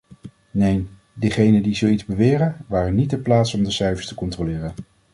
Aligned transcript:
Neen, 0.51 0.89
degenen 1.13 1.63
die 1.63 1.75
zoiets 1.75 2.05
beweren, 2.05 2.55
waren 2.67 2.95
niet 2.95 3.09
ter 3.09 3.19
plaatse 3.19 3.57
om 3.57 3.63
de 3.63 3.71
cijfers 3.71 4.07
te 4.07 4.15
controleren. 4.15 4.73